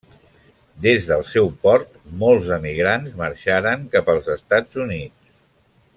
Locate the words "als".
4.15-4.33